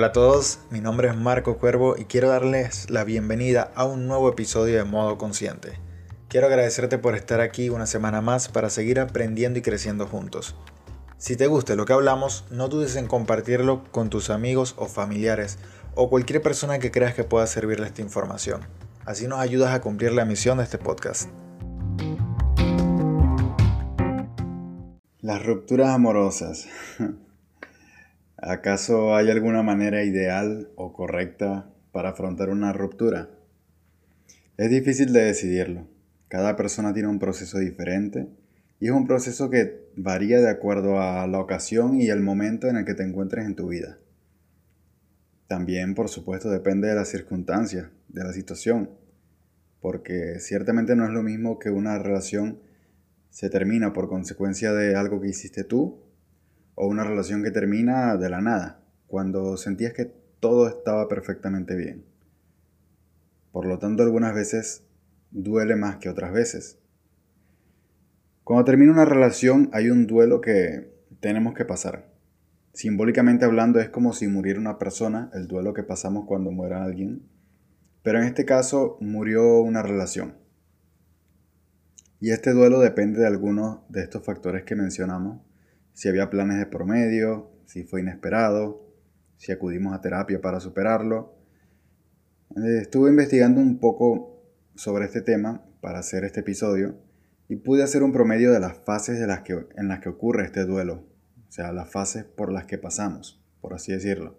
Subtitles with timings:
[0.00, 4.08] Hola a todos, mi nombre es Marco Cuervo y quiero darles la bienvenida a un
[4.08, 5.78] nuevo episodio de Modo Consciente.
[6.28, 10.56] Quiero agradecerte por estar aquí una semana más para seguir aprendiendo y creciendo juntos.
[11.18, 15.58] Si te gusta lo que hablamos, no dudes en compartirlo con tus amigos o familiares
[15.94, 18.62] o cualquier persona que creas que pueda servirle esta información.
[19.04, 21.28] Así nos ayudas a cumplir la misión de este podcast.
[25.20, 26.68] Las rupturas amorosas.
[28.42, 33.28] ¿Acaso hay alguna manera ideal o correcta para afrontar una ruptura?
[34.56, 35.86] Es difícil de decidirlo.
[36.28, 38.28] Cada persona tiene un proceso diferente
[38.78, 42.76] y es un proceso que varía de acuerdo a la ocasión y el momento en
[42.76, 43.98] el que te encuentres en tu vida.
[45.46, 48.88] También, por supuesto, depende de las circunstancias, de la situación,
[49.82, 52.58] porque ciertamente no es lo mismo que una relación
[53.28, 56.09] se termina por consecuencia de algo que hiciste tú
[56.82, 60.06] o una relación que termina de la nada, cuando sentías que
[60.40, 62.06] todo estaba perfectamente bien.
[63.52, 64.82] Por lo tanto, algunas veces
[65.30, 66.78] duele más que otras veces.
[68.44, 72.14] Cuando termina una relación hay un duelo que tenemos que pasar.
[72.72, 77.28] Simbólicamente hablando es como si muriera una persona, el duelo que pasamos cuando muera alguien.
[78.02, 80.38] Pero en este caso murió una relación.
[82.20, 85.42] Y este duelo depende de algunos de estos factores que mencionamos
[85.92, 88.90] si había planes de promedio, si fue inesperado,
[89.36, 91.34] si acudimos a terapia para superarlo.
[92.56, 94.42] Eh, estuve investigando un poco
[94.74, 96.98] sobre este tema para hacer este episodio
[97.48, 100.44] y pude hacer un promedio de las fases de las que, en las que ocurre
[100.44, 101.06] este duelo,
[101.48, 104.38] o sea, las fases por las que pasamos, por así decirlo.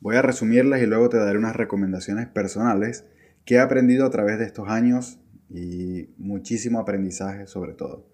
[0.00, 3.06] Voy a resumirlas y luego te daré unas recomendaciones personales
[3.44, 8.10] que he aprendido a través de estos años y muchísimo aprendizaje sobre todo,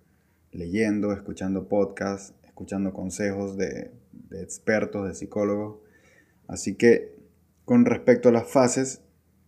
[0.50, 3.91] leyendo, escuchando podcasts, escuchando consejos de,
[4.33, 5.79] expertos, de psicólogos.
[6.46, 7.17] Así que
[7.64, 9.01] con respecto a las fases,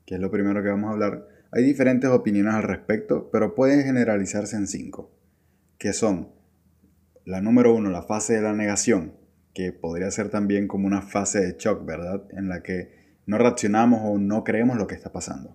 [0.07, 3.85] que es lo primero que vamos a hablar, hay diferentes opiniones al respecto, pero pueden
[3.85, 5.11] generalizarse en cinco,
[5.77, 6.31] que son
[7.27, 9.13] la número uno, la fase de la negación,
[9.53, 12.23] que podría ser también como una fase de shock, ¿verdad?
[12.31, 15.55] En la que no reaccionamos o no creemos lo que está pasando.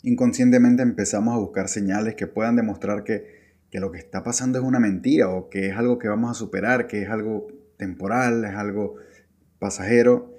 [0.00, 3.37] Inconscientemente empezamos a buscar señales que puedan demostrar que
[3.70, 6.34] que lo que está pasando es una mentira o que es algo que vamos a
[6.34, 8.96] superar, que es algo temporal, es algo
[9.58, 10.34] pasajero,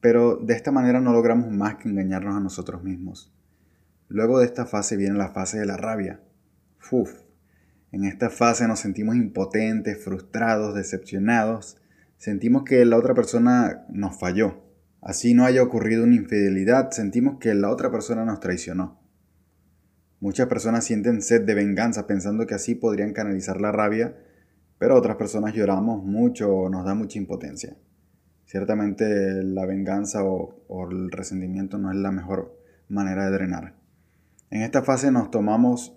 [0.00, 3.32] pero de esta manera no logramos más que engañarnos a nosotros mismos.
[4.08, 6.20] Luego de esta fase viene la fase de la rabia.
[6.90, 7.10] Uf,
[7.90, 11.78] en esta fase nos sentimos impotentes, frustrados, decepcionados,
[12.16, 14.62] sentimos que la otra persona nos falló.
[15.00, 19.03] Así no haya ocurrido una infidelidad, sentimos que la otra persona nos traicionó.
[20.24, 24.16] Muchas personas sienten sed de venganza pensando que así podrían canalizar la rabia,
[24.78, 27.76] pero otras personas lloramos mucho o nos da mucha impotencia.
[28.46, 29.04] Ciertamente
[29.44, 32.58] la venganza o, el resentimiento no es la mejor
[32.88, 33.74] manera de drenar.
[34.48, 35.94] En esta fase nos tomamos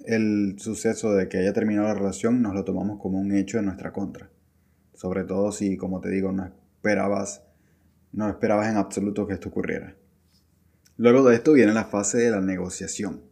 [0.00, 3.66] el suceso de que haya terminado la relación, nos lo tomamos como un hecho en
[3.66, 4.28] nuestra contra.
[4.92, 7.44] Sobre todo si, como te digo, no esperabas,
[8.10, 9.94] no esperabas en absoluto que esto ocurriera.
[10.96, 13.30] Luego de esto viene la fase de la negociación.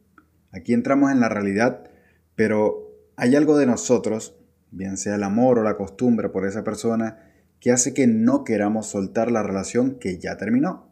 [0.53, 1.91] Aquí entramos en la realidad,
[2.35, 4.37] pero hay algo de nosotros,
[4.71, 7.31] bien sea el amor o la costumbre por esa persona,
[7.61, 10.91] que hace que no queramos soltar la relación que ya terminó.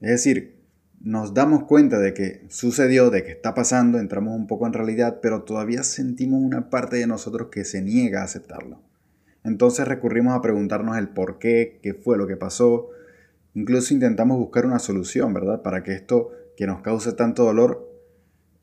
[0.00, 0.56] Es decir,
[1.00, 5.20] nos damos cuenta de que sucedió, de que está pasando, entramos un poco en realidad,
[5.20, 8.80] pero todavía sentimos una parte de nosotros que se niega a aceptarlo.
[9.44, 12.88] Entonces recurrimos a preguntarnos el por qué, qué fue lo que pasó.
[13.54, 15.62] Incluso intentamos buscar una solución, ¿verdad?
[15.62, 17.85] Para que esto que nos cause tanto dolor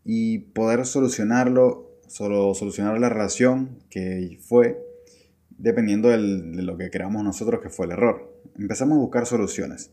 [0.03, 4.83] y poder solucionarlo, solo solucionar la relación que fue
[5.57, 8.37] dependiendo de lo que creamos nosotros que fue el error.
[8.57, 9.91] Empezamos a buscar soluciones.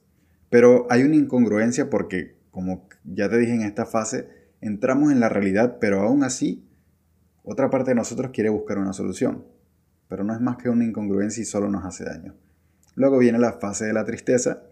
[0.49, 4.29] Pero hay una incongruencia porque, como ya te dije en esta fase,
[4.61, 6.67] entramos en la realidad, pero aún así,
[7.45, 9.45] otra parte de nosotros quiere buscar una solución.
[10.09, 12.35] Pero no es más que una incongruencia y solo nos hace daño.
[12.97, 14.65] Luego viene la fase de la tristeza,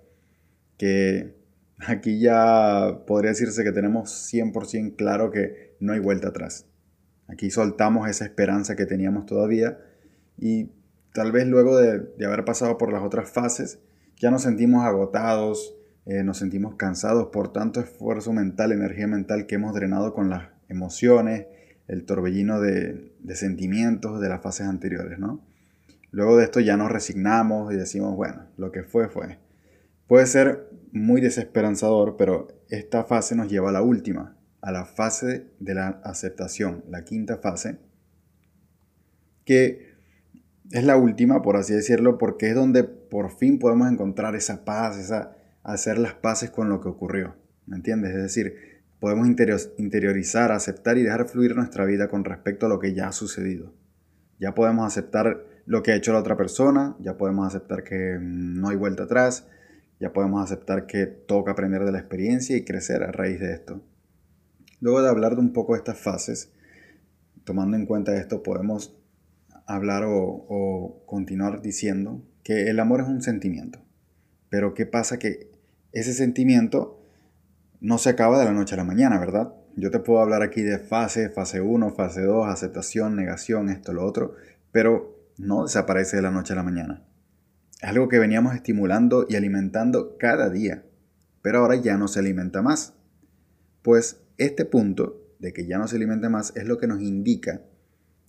[0.76, 1.37] que
[1.86, 6.66] Aquí ya podría decirse que tenemos 100% claro que no hay vuelta atrás.
[7.28, 9.78] Aquí soltamos esa esperanza que teníamos todavía
[10.36, 10.70] y
[11.12, 13.80] tal vez luego de, haber pasado por las otras fases
[14.16, 15.76] ya nos sentimos agotados,
[16.06, 20.48] eh, nos sentimos cansados por tanto esfuerzo mental, energía mental que hemos drenado con las
[20.68, 21.46] emociones,
[21.86, 25.40] el torbellino de, de sentimientos de las fases anteriores, ¿no?
[26.10, 29.38] Luego de esto ya nos resignamos y decimos, bueno, lo que fue fue.
[30.06, 35.50] Puede ser muy desesperanzador, pero esta fase nos lleva a la última, a la fase
[35.60, 37.78] de la aceptación, la quinta fase,
[39.44, 39.88] que
[40.70, 44.98] es la última, por así decirlo, porque es donde por fin podemos encontrar esa paz,
[44.98, 47.36] esa, hacer las paces con lo que ocurrió.
[47.66, 48.14] ¿Me entiendes?
[48.14, 48.54] Es decir,
[49.00, 53.12] podemos interiorizar, aceptar y dejar fluir nuestra vida con respecto a lo que ya ha
[53.12, 53.74] sucedido.
[54.38, 58.68] Ya podemos aceptar lo que ha hecho la otra persona, ya podemos aceptar que no
[58.68, 59.46] hay vuelta atrás,
[60.00, 63.82] ya podemos aceptar que toca aprender de la experiencia y crecer a raíz de esto.
[64.80, 66.52] Luego de hablar de un poco de estas fases,
[67.44, 68.96] tomando en cuenta esto, podemos
[69.66, 73.80] hablar o, continuar diciendo que el amor es un sentimiento.
[74.48, 75.18] Pero ¿qué pasa?
[75.18, 75.50] Que
[75.92, 77.02] ese sentimiento
[77.80, 79.52] no se acaba de la noche a la mañana, ¿verdad?
[79.76, 84.04] Yo te puedo hablar aquí de fase, fase 1, fase 2, aceptación, negación, esto, lo
[84.04, 84.34] otro,
[84.72, 87.07] pero no desaparece de la noche a la mañana.
[87.80, 90.84] Es algo que veníamos estimulando y alimentando cada día,
[91.42, 92.94] pero ahora ya no se alimenta más.
[93.82, 97.62] Pues este punto de que ya no se alimenta más es lo que nos indica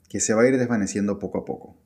[0.08, 1.78] que se va a ir desvaneciendo poco a poco.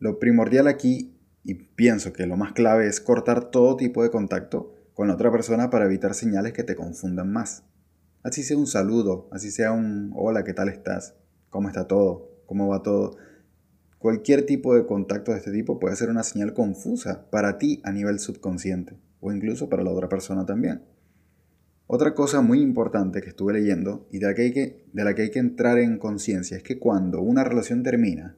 [0.00, 4.74] Lo primordial aquí, y pienso que lo más clave, es cortar todo tipo de contacto
[4.94, 7.64] con la otra persona para evitar señales que te confundan más.
[8.24, 11.14] Así sea un saludo, así sea un hola, ¿qué tal estás?
[11.50, 12.42] ¿Cómo está todo?
[12.46, 13.16] ¿Cómo va todo?
[13.98, 17.92] Cualquier tipo de contacto de este tipo puede ser una señal confusa para ti a
[17.92, 20.82] nivel subconsciente o incluso para la otra persona también.
[21.88, 25.14] Otra cosa muy importante que estuve leyendo y de la que hay que, de la
[25.14, 28.36] que, hay que entrar en conciencia es que cuando una relación termina,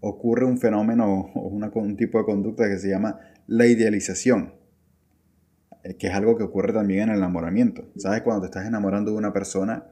[0.00, 4.54] ocurre un fenómeno o un tipo de conducta que se llama la idealización,
[5.84, 7.88] eh, que es algo que ocurre también en el enamoramiento.
[7.96, 8.22] ¿Sabes?
[8.22, 9.86] Cuando te estás enamorando de una persona,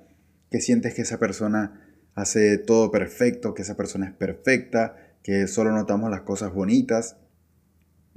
[0.50, 5.72] que sientes que esa persona hace todo perfecto, que esa persona es perfecta, que solo
[5.72, 7.16] notamos las cosas bonitas.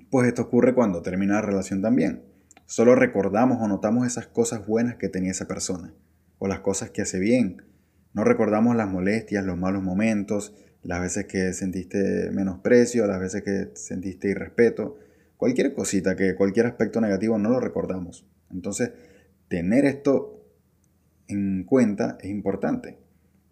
[0.09, 2.23] Pues esto ocurre cuando termina la relación también.
[2.65, 5.93] Solo recordamos o notamos esas cosas buenas que tenía esa persona,
[6.39, 7.63] o las cosas que hace bien.
[8.13, 13.71] No recordamos las molestias, los malos momentos, las veces que sentiste menosprecio, las veces que
[13.75, 14.97] sentiste irrespeto.
[15.37, 18.25] Cualquier cosita, que cualquier aspecto negativo no lo recordamos.
[18.51, 18.91] Entonces,
[19.49, 20.45] tener esto
[21.27, 23.02] en cuenta es importante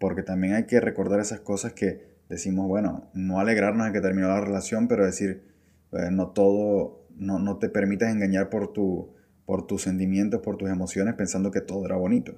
[0.02, 4.26] porque también hay que recordar esas cosas que decimos, bueno, no alegrarnos de que terminó
[4.26, 5.44] la relación, pero decir,
[5.92, 9.14] eh, no todo, no, no, te permitas engañar por, tu,
[9.46, 12.34] por tus sentimientos, por tus emociones, pensando que todo era bonito.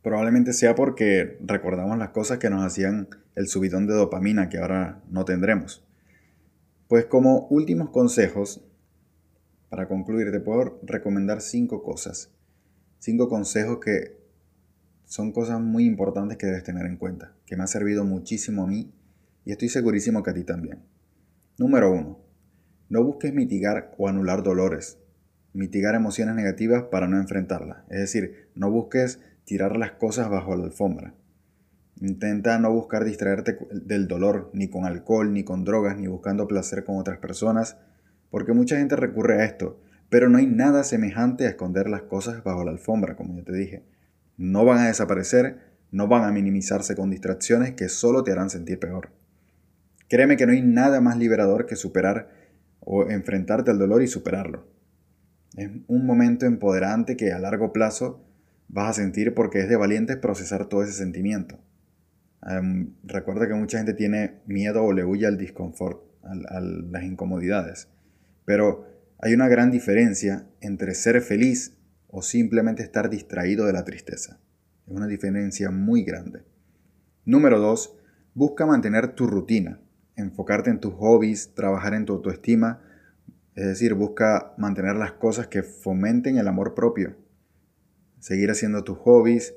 [0.00, 5.02] Probablemente sea porque recordamos las cosas que nos hacían el subidón de dopamina que ahora
[5.10, 5.84] no tendremos.
[6.88, 8.64] Pues como últimos consejos,
[9.68, 12.32] para concluir, te puedo recomendar cinco cosas.
[13.00, 14.16] Cinco consejos que
[15.06, 18.66] son cosas muy importantes que debes tener en cuenta, que me ha servido muchísimo a
[18.66, 18.92] mí
[19.44, 20.82] y estoy segurísimo que a ti también.
[21.58, 22.18] Número 1.
[22.88, 24.98] No busques mitigar o anular dolores,
[25.52, 27.78] mitigar emociones negativas para no enfrentarlas.
[27.88, 31.14] Es decir, no busques tirar las cosas bajo la alfombra.
[32.00, 36.84] Intenta no buscar distraerte del dolor ni con alcohol, ni con drogas, ni buscando placer
[36.84, 37.78] con otras personas,
[38.28, 39.80] porque mucha gente recurre a esto,
[40.10, 43.52] pero no hay nada semejante a esconder las cosas bajo la alfombra, como ya te
[43.52, 43.95] dije.
[44.36, 45.60] No van a desaparecer,
[45.90, 49.10] no van a minimizarse con distracciones que solo te harán sentir peor.
[50.08, 52.30] Créeme que no hay nada más liberador que superar
[52.80, 54.68] o enfrentarte al dolor y superarlo.
[55.56, 58.24] Es un momento empoderante que a largo plazo
[58.68, 61.58] vas a sentir porque es de valientes procesar todo ese sentimiento.
[62.46, 67.88] Em, recuerda que mucha gente tiene miedo o le huye al disconfort, a las incomodidades.
[68.44, 68.86] Pero
[69.18, 71.75] hay una gran diferencia entre ser feliz
[72.16, 74.40] o simplemente estar distraído de la tristeza.
[74.86, 76.44] Es una diferencia muy grande.
[77.26, 77.94] Número 2.
[78.32, 79.82] Busca mantener tu rutina,
[80.16, 82.80] enfocarte en tus hobbies, trabajar en tu autoestima,
[83.54, 87.18] es decir, busca mantener las cosas que fomenten el amor propio.
[88.18, 89.54] Seguir haciendo tus hobbies,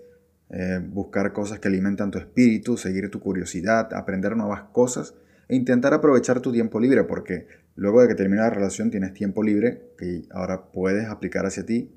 [0.49, 5.15] eh, buscar cosas que alimentan tu espíritu, seguir tu curiosidad, aprender nuevas cosas
[5.47, 9.43] e intentar aprovechar tu tiempo libre porque luego de que termine la relación tienes tiempo
[9.43, 11.95] libre que ahora puedes aplicar hacia ti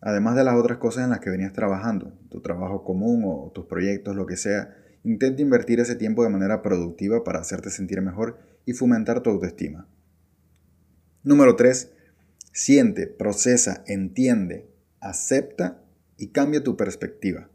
[0.00, 3.66] Además de las otras cosas en las que venías trabajando, tu trabajo común o tus
[3.66, 8.38] proyectos, lo que sea, intenta invertir ese tiempo de manera productiva para hacerte sentir mejor
[8.64, 9.88] y fomentar tu autoestima.
[11.24, 11.92] Número 3.
[12.52, 15.82] Siente, procesa, entiende, acepta
[16.16, 17.50] y cambia tu perspectiva.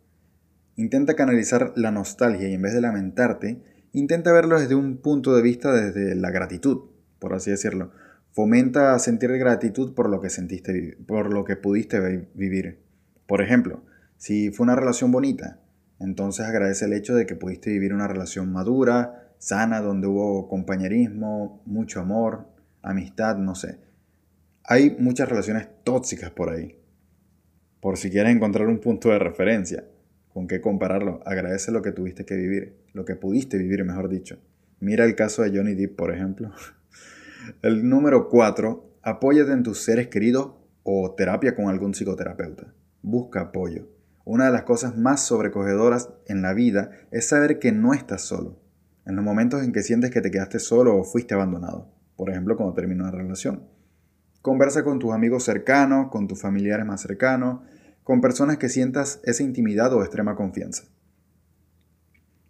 [0.76, 5.42] Intenta canalizar la nostalgia y en vez de lamentarte, intenta verlo desde un punto de
[5.42, 7.92] vista desde la gratitud, por así decirlo.
[8.34, 12.80] Fomenta sentir gratitud por lo que sentiste, por lo que pudiste vivir.
[13.28, 13.84] Por ejemplo,
[14.18, 15.60] si fue una relación bonita,
[16.00, 21.62] entonces agradece el hecho de que pudiste vivir una relación madura, sana, donde hubo compañerismo,
[21.68, 22.48] mucho amor,
[22.82, 23.78] amistad, no sé.
[24.64, 26.80] Hay muchas relaciones tóxicas por ahí.
[27.82, 29.86] Por si quieres encontrar un punto de referencia
[30.34, 34.40] con qué compararlo, agradece lo que tuviste que vivir, lo que pudiste vivir, mejor dicho.
[34.80, 36.52] Mira el caso de Johnny Depp, por ejemplo.
[37.62, 42.74] El número 4, apóyate en tus seres queridos o terapia con algún psicoterapeuta.
[43.02, 43.88] Busca apoyo.
[44.26, 48.60] Una de las cosas más sobrecogedoras en la vida es saber que no estás solo.
[49.06, 51.92] En los momentos en que sientes que te quedaste solo o fuiste abandonado.
[52.16, 53.68] Por ejemplo, cuando terminó una relación.
[54.42, 57.62] Conversa con tus amigos cercanos, con tus familiares más cercanos,
[58.04, 60.84] con personas que sientas esa intimidad o extrema confianza.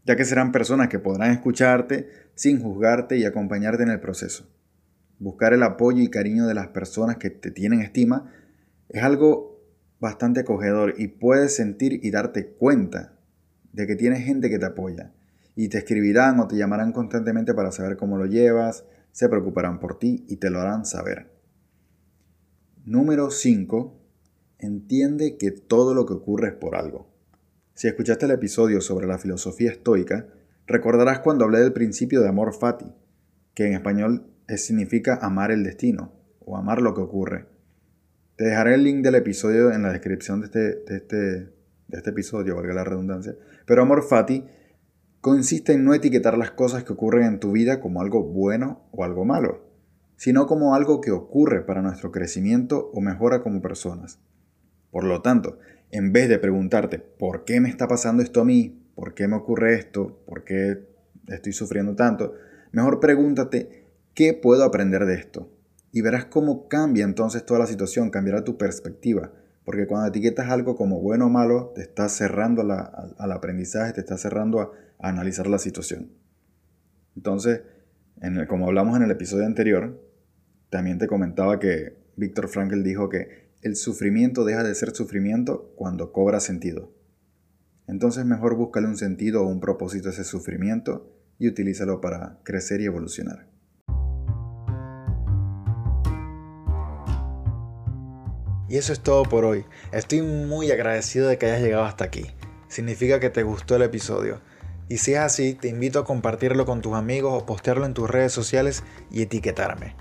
[0.06, 4.48] Ya que serán personas que podrán escucharte sin juzgarte y acompañarte en el proceso.
[5.20, 8.32] Buscar el apoyo y cariño de las personas que te tienen estima
[8.90, 9.62] es algo
[10.00, 13.18] bastante acogedor y puedes sentir y darte cuenta
[13.72, 15.14] de que tienes gente que te apoya
[15.56, 20.00] y te escribirán o te llamarán constantemente para saber cómo lo llevas, se preocuparán por
[20.00, 21.32] ti y te lo harán saber.
[22.86, 24.00] Número 5.
[24.60, 27.08] Entiende que todo lo que ocurre es por algo.
[27.74, 30.28] Si escuchaste el episodio sobre la filosofía estoica,
[30.68, 32.86] recordarás cuando hablé del principio de amor fati,
[33.54, 37.46] que en español significa amar el destino o amar lo que ocurre.
[38.36, 42.10] Te dejaré el link del episodio en la descripción de este, de este, de este
[42.10, 43.36] episodio, valga la redundancia.
[43.66, 44.46] Pero amor fati
[45.22, 49.04] consiste en no etiquetar las cosas que ocurren en tu vida como algo bueno o
[49.04, 49.66] algo malo,
[50.18, 54.20] sino como algo que ocurre para nuestro crecimiento o mejora como personas.
[54.92, 55.60] Por lo tanto,
[55.92, 58.84] en vez de preguntarte ¿por qué me está pasando esto a mí?
[58.96, 60.24] ¿Por qué me ocurre esto?
[60.26, 60.88] ¿Por qué
[61.28, 62.34] estoy sufriendo tanto?
[62.72, 63.83] Mejor pregúntate
[64.14, 65.50] ¿qué puedo aprender de esto?
[65.96, 69.32] y verás cómo cambia entonces toda la situación, cambiará tu perspectiva.
[69.64, 74.20] Porque cuando etiquetas algo como bueno o malo, te estás cerrando al aprendizaje, te estás
[74.20, 76.12] cerrando a, analizar la situación.
[77.16, 77.62] Entonces,
[78.22, 80.02] en como hablamos en el episodio anterior,
[80.72, 86.12] también te comentaba que Víctor Frankl dijo que el sufrimiento deja de ser sufrimiento cuando
[86.12, 86.92] cobra sentido.
[87.86, 92.82] Entonces mejor búscale un sentido o un propósito a ese sufrimiento y utilízalo para crecer
[92.82, 93.53] y evolucionar.
[98.74, 99.66] Y eso es todo por hoy.
[99.92, 102.32] Estoy muy agradecido de que hayas llegado hasta aquí.
[102.70, 104.42] Significa que te gustó el episodio.
[104.90, 108.10] Y si es así, te invito a compartirlo con tus amigos o postearlo en tus
[108.10, 109.96] redes sociales y etiquetarme.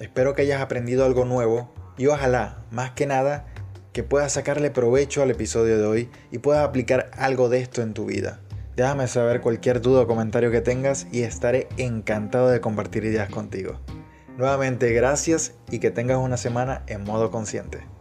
[0.00, 3.46] Espero que hayas aprendido algo nuevo y ojalá, más que nada,
[3.92, 7.94] que puedas sacarle provecho al episodio de hoy y puedas aplicar algo de esto en
[7.94, 8.40] tu vida.
[8.74, 13.78] Déjame saber cualquier duda o comentario que tengas y estaré encantado de compartir ideas contigo.
[14.36, 17.93] Nuevamente gracias y que tengas una semana en modo consciente.